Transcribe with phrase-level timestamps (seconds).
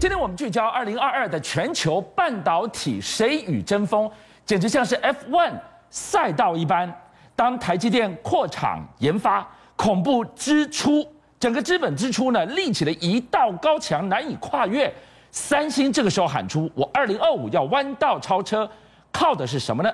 [0.00, 4.08] 今天我们聚焦二零二二的全球半导体谁与争锋，
[4.46, 5.52] 简直像是 F1
[5.90, 6.88] 赛道一般。
[7.34, 11.04] 当台积电扩厂研发，恐怖支出，
[11.40, 14.92] 整个资本支出呢立起了一道高墙，难以跨越。
[15.32, 18.70] 三星这个时候喊出：“我二零二五要弯道超车，
[19.10, 19.92] 靠的是什么呢？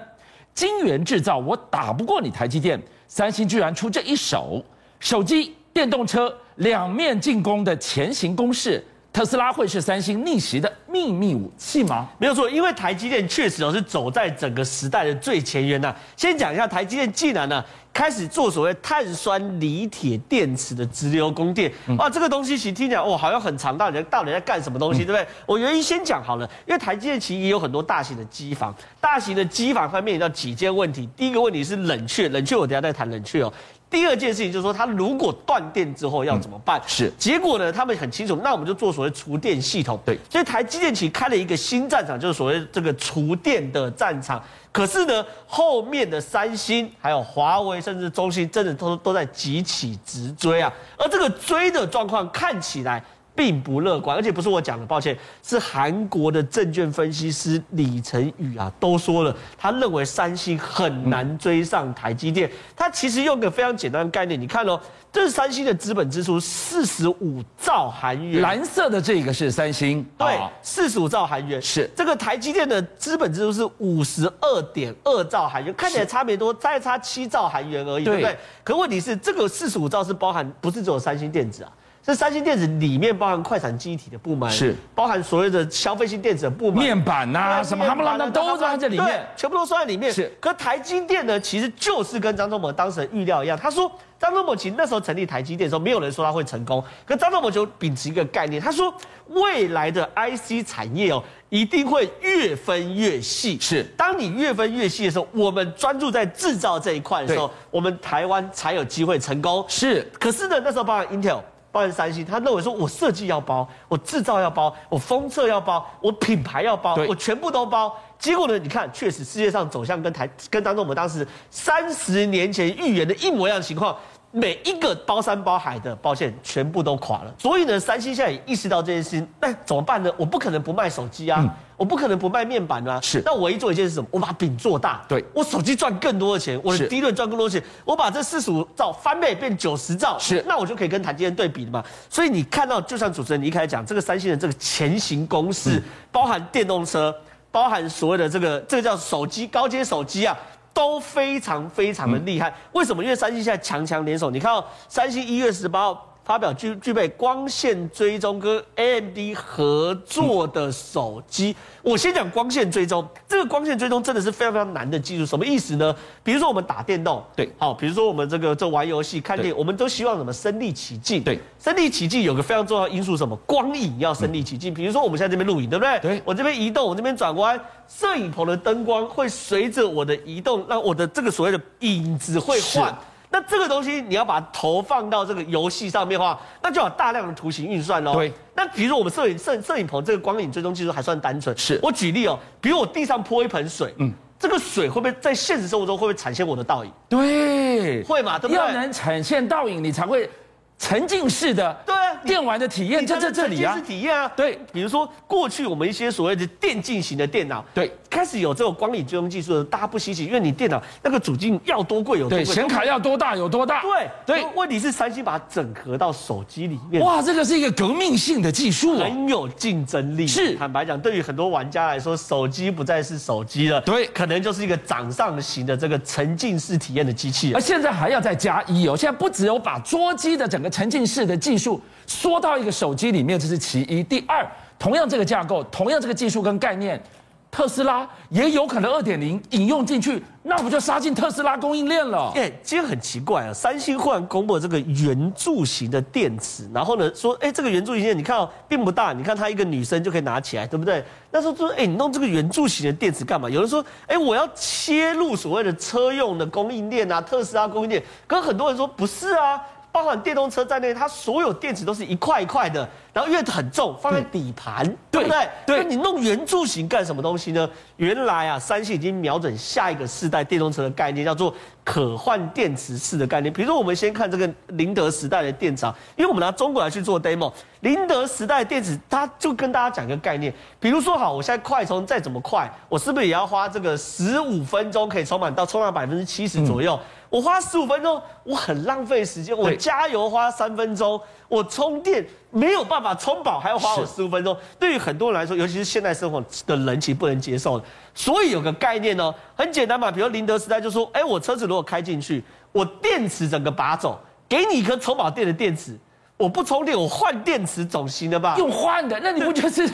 [0.53, 2.79] 晶圆制造，我打不过你台积电。”
[3.09, 4.63] 三星居然出这一手，
[5.01, 8.85] 手机、电动车两面进攻的前行攻势。
[9.15, 12.09] 特斯拉会是三星逆袭的秘密武器吗？
[12.19, 15.95] 没有错，因为台积电确实哦是走在整个时代的最前沿呐。
[16.17, 21.73] 先讲一下台积电竟然呢开始做所谓碳酸锂铁电池的直流供电。
[21.97, 25.25] 哇，这个东西其实听起来哦好像很长，到底到底在干什么东西，对不对？
[25.47, 31.09] 我原因先讲好了，因为台积电其实也有很多大型的机房，大型的机房它面临到几件问题。
[31.17, 33.53] 第一个问题是冷却，冷却我等下再谈冷却哦。
[33.91, 36.81] 第二件事情就是说，它如果断电之后要怎么办？
[36.81, 37.73] 嗯、是结果呢？
[37.73, 39.99] 他们很清楚，那我们就做所谓厨电系统。
[40.05, 44.43] 对，所以台积电其实开了一个新战场，就是所谓这个厨电的战场。
[44.73, 50.73] 可是呢，后面的三星、还有华为，甚至中兴，真的都都在急起直追啊。
[50.99, 53.03] 而这个追的状况看起来。
[53.35, 62.51] 并不乐观，而且不是我讲的，抱歉，是韩国的证券分析师李成宇啊都说了，他认为三星很难追上台积电。
[62.77, 64.81] 他其实用个非常简单的概念，你看哦，
[65.13, 78.37] 这是三星的资本支出四十五兆韩元，蓝色的这个是三星，对，四十五兆韩元是这个台积电的资本支出是五十二点二兆韩元，看起来差别多，再差七兆韩元而已，对不对？
[78.63, 81.73] 可问题是这个四十五兆是包含不是只有三星电子啊？
[82.05, 90.13] 这三星电子里面包含快闪记忆体的部门，是包含所谓的消费性电子的部门，面板呐、啊，什么他们那都在这里面，全部都算在里面。
[90.13, 98.93] 是，可台积电呢，其实就是跟张忠谋当时的预料一样，他说张忠谋其实那时候成立台积电的时候，没有人说他会成功，可张忠谋就秉持一个概念，他说
[99.29, 103.59] 未来的 IC 产业哦，一定会越分越细。
[103.59, 109.65] 是，当你越分越细的时候，我们专注在制造这一块的时候，我们台湾才有机会成功。
[109.69, 111.41] 是，可是呢，那时候包含 Intel。
[111.75, 117.93] 包含三星，他认为说，我设计要包，我制造要包，我封测要包，我品牌要包，我全部都包。
[118.17, 123.97] 结果呢，你看，确实世界上走向跟台跟当中我们当时三十年前预言的一模一样的情况。
[124.37, 127.33] 每一个包山包海的，包线，全部都垮了。
[127.39, 130.13] 所以呢，三星现在也意识到这件事情，那怎么办呢？
[130.17, 133.01] 我不可能不卖手机啊，嗯、我不可能不卖面板啊。
[133.01, 134.09] 是，那我一做一件事什么？
[134.11, 135.05] 我把饼做大。
[135.09, 141.85] 对，我手机赚更多的钱，我的利润赚更多的钱，我把这四十五兆翻倍变九十兆，是，那我就可以跟台积电对比了嘛。
[142.11, 147.15] 所以你看到，就像主持人你一开始讲，这个三星的这个前行公式，嗯、包含电动车，
[147.53, 150.37] 包含所谓的这个这个叫手机高阶手机啊。
[150.75, 153.03] 都非常非常的厉害，为什么？
[153.03, 154.31] 因为三星现在强强联手。
[154.31, 156.14] 你看到三星一月十八号。
[156.25, 163.07] 发表具具备光线追踪跟 AMD 合作的手机，我先讲光线追踪。
[163.29, 165.95] 这个光线追踪真的是非常非常难的技术，什么意思呢？
[166.23, 174.73] 比如说我们打电动，对，好，比如说我们这个这玩游戏、看电影，我们都希望什么身临其境，对，身临其境有个非常重要因素，什么光影要身临其境。
[174.73, 176.01] 比如说我们现在这边录影，对不对？
[176.01, 182.97] 对，我这边移动，我这边转弯，摄影棚的灯光会随着我的移动，让我的这个所谓的影子会换。
[183.35, 188.13] 那这个东西你要把它投放到这个游戏上面的话，那就要大量的图形运算喽。
[188.13, 188.33] 对。
[188.55, 191.59] 那比如说我们摄影摄摄影棚这个光影追踪技术还算单纯。
[191.59, 191.81] 是。
[191.83, 196.93] 我举例哦，比如我地上泼一盆水，嗯，这个水会不会在现实生活中会不会产现我的倒影？
[197.09, 198.05] 对。
[198.05, 198.39] 会嘛？
[198.39, 198.57] 对不对？
[198.57, 200.31] 要能产现倒影，你才会。
[200.77, 201.95] 沉浸式的对
[202.25, 214.11] 电玩的体验就，在这这里啊，体验啊，对，比如说过去我们一些所谓的电竞型的电脑，对，开始有这种光影追踪技术的，大家不稀奇，因为你电脑那个主镜要多贵有多贵，显卡要多大有多大，对。
[214.25, 214.45] 对。
[214.55, 220.27] 问题是三星把它整合到手机里面，哇，这个是一个革命性的技术，很有竞争力。
[220.27, 227.53] 是，坦白讲，对于很多玩家来说，手机不再是手机了，对，可能就是一个掌上型的这个沉浸式体验的机器。
[227.53, 234.03] 而现在还要再加一哦，现在不只有把桌机的整个沉浸式的技术缩到一个手机里面，这是其一。
[234.03, 234.47] 第二，
[234.79, 237.03] 同样这个架构，同样这个技术跟概念，
[237.51, 242.33] 特斯拉也有可能二点零引用进去，那不就杀进特斯拉供应链了？
[242.35, 251.05] 哎，今天很奇怪啊，三星忽然公布这个圆柱形的电池，然后呢说，哎，这个圆柱形的你看哦，并不大，你看它一个女生就可以拿起来，对不对？
[251.31, 253.49] 那时候说，哎，你弄这个圆柱形的电池干嘛？
[253.49, 258.03] 有人说，哎，我要切入所谓的车用的供应链啊，特斯拉供应链。
[258.27, 259.63] 可很多人说不是啊。
[259.95, 262.91] 包含电动车在内，它所有电池都是一块一块的。
[263.15, 265.49] 然后因为很重，放在底盘，对，不对？
[265.65, 267.67] 对，那你弄圆柱形干什么东西呢？
[267.97, 273.53] 原来啊，三星已经瞄准下一个世代电动车的概念，叫做可换电池式的概念。
[273.53, 286.97] 比如说，我们先看这个宁德时代的电池，因为我们拿中国来去做 demo，宁德时代的电池，它就跟大家讲一个概念，比如说好，我现在快充再怎么快，我是不是也要花这个十五分钟可以充满到充到百分之七十左右？
[286.97, 289.59] 嗯我花十五分钟，我很浪费时间。
[289.59, 294.57] 我加油花三分钟，我充电没有办法充饱，还要花我十五分钟。
[294.79, 297.85] 对于很多人来说，尤其是现代生活的人，其实不能接受的。
[298.15, 300.09] 所以有个概念哦，很简单嘛。
[300.09, 305.99] 比如林德时代就说：“哎，我车子如果开进去，我电池整个拔走，给你一颗充饱电的电池，
[306.37, 309.91] 我不充电，我换电池总行了吧？”用换的，那你不就是？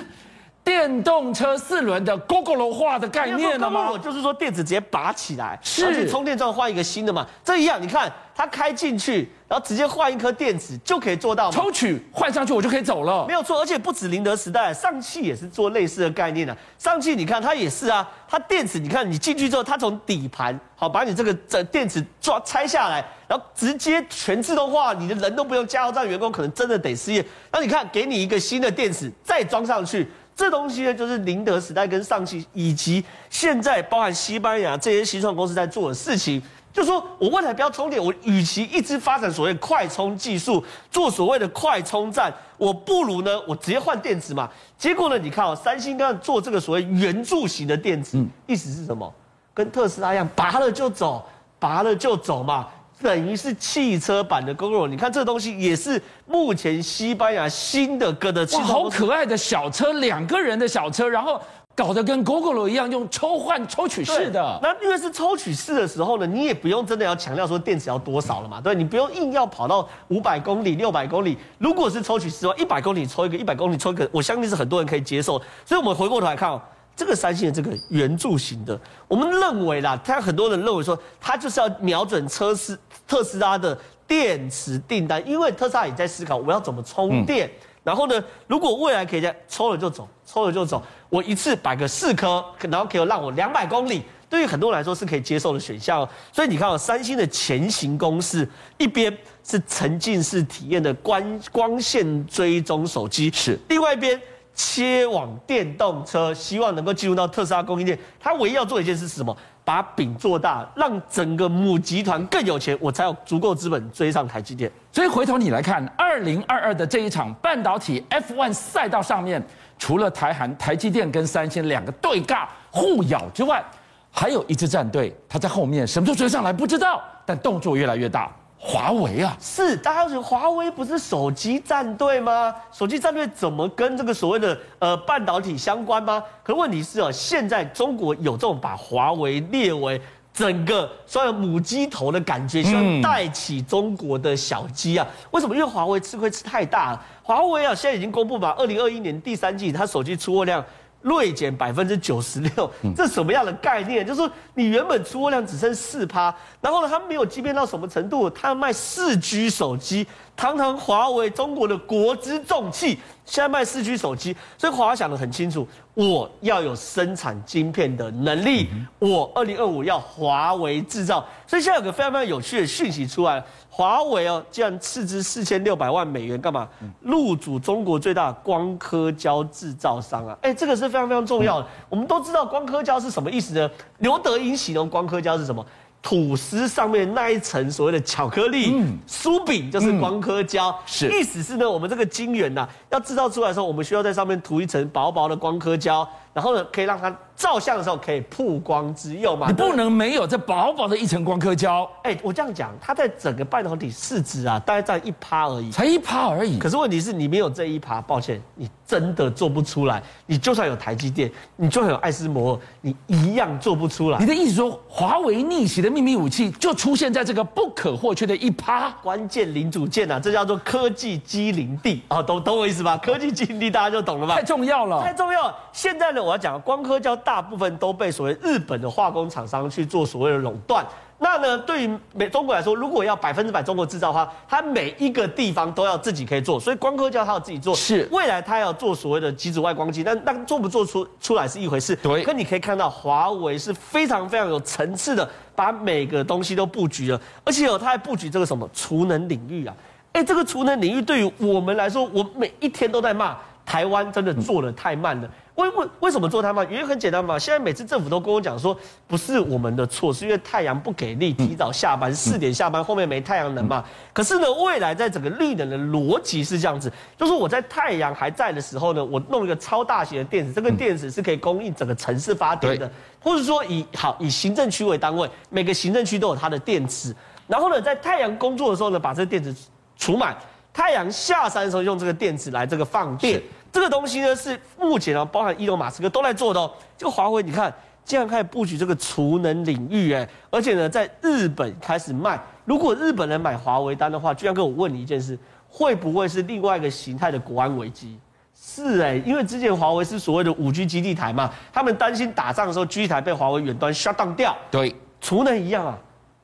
[0.70, 3.90] 电动车四轮的 Gogoro 化的概念了吗？
[3.90, 7.26] 我就是说电子直接拔起来，是充电桩换一个新的嘛？
[7.44, 11.50] 这一样，你看它开进去，然后直接换一颗电池就可以做到。
[11.50, 13.26] 抽取换上去，我就可以走了。
[13.26, 16.56] 没有错，而且不止宁德时代，上汽也是做类似的概念的。
[16.78, 27.26] 上汽你看它也是啊，它电池你看你进去之后，它从底盘好把你这个这电池抓拆下来，然后直接全自动化，你的人都不用加油站员工可能真的得失业。
[27.50, 30.08] 那你看给你一个新的电池再装上去。
[30.34, 36.42] 这东西呢，就是宁德时代跟上汽，以及现在包含西班牙这些新创公司在做的事情。
[36.72, 44.48] 就说我未来不要充电，我与其一直发展所谓快充技术，做所谓的快充站，我不如呢，我直接换电池嘛。
[44.78, 49.12] 结果呢，你看哦，三星刚刚做这个所谓圆柱形的电池，意思是什么？
[49.52, 51.26] 跟特斯拉一样，拔了就走，
[51.58, 52.68] 拔了就走嘛。
[53.02, 61.41] 等于是汽车版的 Gogoro，你看这个东西也是目前西班牙新的哥的汽车，好可爱的小车，两个人的小车，然后
[61.75, 64.58] 搞得跟 Gogoro 一样，用抽换抽取式的。
[64.62, 71.38] 那因为是抽取式的时候呢，你也不用真的要强调说电池要多少了嘛，对，你不用硬要跑到五百公里、六百公里。
[71.56, 75.41] 如果是抽取式的话，一百公里抽一个，一百公里抽一个，我相信是很多人可以接受。
[75.64, 76.61] 所以我们回过头来看哦。
[76.97, 82.79] 这个三星的这个圆柱形的，我们认为啦，他很多人认为说，它就是要瞄准车斯
[83.10, 83.76] 特斯拉的
[84.06, 87.48] 电池订单，因为特斯拉也在思考我要怎么充电。
[87.48, 96.08] 嗯、然后呢，如果未来可以在抽了就走，抽了就走，我一次摆个四颗，然后可以让我两百公里，对于很多人来说是可以接受的选项。
[96.32, 98.48] 所以你看哦，三星的前行公式，
[98.78, 104.20] 一边是沉浸式体验的光光线追踪手机，是另外一边。
[104.55, 107.99] 切往电动车，希望能够进入到特斯拉供应链。
[108.19, 109.37] 他唯一要做一件事是什么？
[109.62, 114.70] 把饼做大，让整个母集团更有钱，我才有足够资本追上台积电。
[114.91, 119.41] 所以回头你来看，二零二二的这一场半导体 F1 赛道上面，
[119.79, 123.62] 除了台韩、台积电跟三星两个对尬互咬之外，
[124.11, 128.32] 还有一支战队，他在后面什么时候追上来不知道，但动作越来越大。
[128.62, 132.54] 华为啊，是大家觉得华为不是手机战队吗？
[132.70, 136.22] 手机战队怎么跟这个所谓的呃半导体相关吗？
[136.42, 139.98] 可问题是哦，现在中国有这种把华为列为
[140.34, 145.06] 整个所谓母鸡头的感觉，希望带起中国的小鸡啊？
[145.30, 145.54] 为什么？
[145.54, 147.02] 因为华为吃亏吃太大了。
[147.22, 150.62] 华为啊，现在已经公布吧，二零二一年第三季它手机出货量。
[151.02, 154.06] 锐减百分之九十六，这什么样的概念？
[154.06, 158.29] 就是说你原本出货量只剩四趴，然后呢，它没有畸变到什么程度？
[158.31, 160.06] 它卖四 G 手机，
[160.40, 168.66] 堂堂华为中国的国之重器，现在卖四 G 手机，所以华为想得很清楚，我要有生产晶片的能力，
[168.98, 171.22] 我二零二五要华为制造。
[171.46, 173.44] 所以现在有个非常非常有趣的讯息出来。
[173.69, 176.66] 华为哦，竟然斥资四千六百万美元干嘛？
[177.00, 180.37] 入主中国最大的光刻胶制造商啊！
[180.40, 181.66] 哎，这个是非常非常重要的。
[181.90, 183.70] 我们都知道光刻胶是什么意思呢？
[183.99, 185.64] 刘德英形容光刻胶是什么？
[186.02, 188.75] 吐司上面那一层所谓的巧克力
[189.07, 190.75] 酥饼就是光刻胶。
[190.87, 196.09] 是，意思是呢，我们这个晶圆呐，要制造出来的时候，我们需要在上面涂一层薄薄的光刻胶。
[196.33, 199.47] 然后呢，可以让它照相的时候可以曝光之用嘛？
[199.47, 201.90] 你不能没有这薄薄的一层光刻胶。
[202.02, 206.59] 哎，我这样讲，它在整个半导体市值啊，大概占一趴而已，才一趴而已。
[206.59, 210.02] 可是问题是你没有这一趴，抱歉，你真的做不出来。
[210.26, 214.18] 你就算有台积电，你就算有爱斯摩尔，你一样做不出来。
[214.18, 220.20] 你的意思说，华为逆袭的秘密武器就出现在这个不可或缺的一趴关键零组件啊？
[220.20, 222.99] 这叫做科技机灵地啊，懂懂我意思吧？
[222.99, 224.35] 科技机灵地大家就懂了吧？
[224.35, 225.56] 太重要了，太重要了。
[225.73, 226.23] 现在呢？
[226.23, 230.84] 我要讲光刻胶大部分都被所谓日本的化工厂商去做所谓的垄断。
[231.20, 236.58] 那呢，对于美中国来说，如果要百分之百中国制造的话，它每一个地方都要自己可以做。
[236.58, 237.72] 所以光刻胶它要自己做。
[237.72, 241.94] 是未来它要做所谓的极紫外光机，但那做不做出出来是一回事。
[241.94, 242.25] 对。
[242.25, 249.76] 可你可以看到，华为是非常非常有层次的，把每个东西都布局了，而且有它还布局这个什么储能领域啊。
[250.14, 255.30] 哎，这个储能领域对于我们来说，我每一天都在骂台湾，真的做的太慢了。
[255.61, 256.64] 为为为什么做它嘛？
[256.64, 257.38] 原因很简单嘛。
[257.38, 258.76] 现在每次政府都跟我讲说，
[259.07, 263.85] 不是我们的错，是因为太阳不给力，提早下班，四点下班，后面没太阳能嘛。
[264.12, 272.90] 可是呢，未来在整个绿能的逻辑是这样子，就是我在太阳还在的时候呢，我弄一个超大型的电池，这个电池是可以供应整个城市发电的，
[273.23, 277.14] 或者说以好以行政区为单位，每个行政区都有它的电池，
[277.47, 279.55] 然后呢，在太阳工作的时候呢，把这个电池
[279.97, 280.37] 储满，
[280.73, 283.43] 太阳下山的时候用这个电池来这个放电。
[283.72, 286.70] 这个东西呢，是目前啊，包含伊隆马斯克都在做的哦。
[286.98, 287.72] 这个华为，你看，
[288.04, 292.40] 竟然开始布局这个储能领域，哎，而且呢，在日本开始卖。
[292.64, 298.18] 如果日本人买华为单的话，居然跟我问你一件事，会不会是另外一个形态的国安危机？
[298.54, 304.56] 是哎，因为之前华为是所谓的五 G 基地台嘛，他们担心打仗的时候基地台被华为远端 shut down 掉。
[304.70, 305.98] 对，储能一样啊。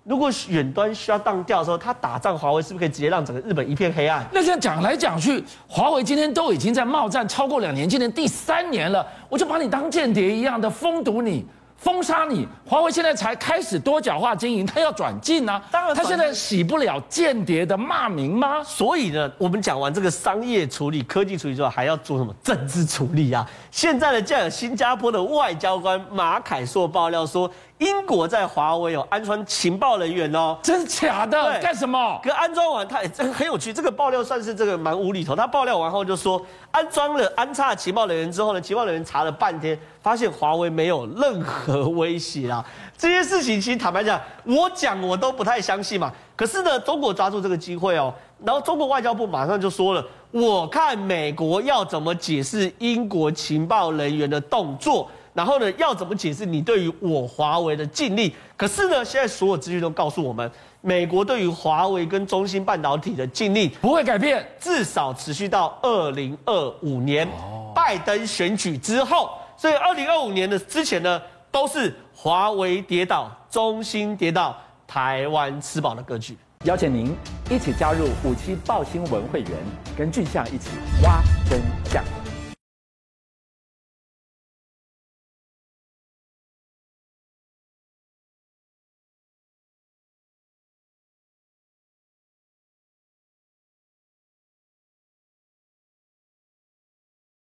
[0.07, 4.25] 如果远端需要当掉的时候，他打仗，华为是不是可以直接让整个日本一片黑暗？
[4.33, 11.45] 那这样讲来讲去，华为今天都已经在贸战超过两年，今年第三年了，我就把你当间谍一样的封堵你。
[11.79, 15.63] 封杀你，华为现在才开始多角化经营，他要转进啊。
[15.71, 18.65] 当然，他现在洗不了间谍的骂名吗？
[18.65, 23.47] 所以呢，我们讲完这个商业处理、科技处理之后，还要做什么政治处理啊？
[23.71, 31.61] 现在呢，这样有新加坡的外交官马凯硕爆料说，英国在华为有安装情报人员哦，真的假的？
[31.61, 32.19] 干什么？
[32.23, 33.73] 可安装完，他也真很有趣。
[33.73, 35.37] 这个爆料算是这个蛮无厘头。
[35.37, 36.41] 他爆料完后就说，
[36.71, 39.79] 安装了安插情报人员之后呢，情报人员查了半天。
[40.01, 42.65] 发现华为没有任何威胁啦，
[42.97, 46.13] 这些事情其实坦白讲，我讲我都不太相信嘛。
[46.37, 48.15] 可是呢，中国抓住这个机会哦，
[48.45, 58.33] 然后中国外交部马上就说了，我看美国要怎么解释英国情报人员的动作，然后呢，要怎么解释你对于我华为的禁令。
[58.57, 60.51] 可是呢，现在所有资讯都告诉我们，
[60.81, 67.29] 美国对于华为跟中芯半导体的禁令不会改变，至少持续到二零二五年
[67.75, 69.31] 拜登选举之后。
[69.59, 76.37] 所以，二零二五年的之前呢，都是华为跌倒，中芯跌倒，台湾吃饱的格局。
[76.65, 77.15] 邀请您
[77.51, 79.51] 一起加入五七报新闻会员，
[79.97, 80.71] 跟俊相一起
[81.03, 81.76] 挖真。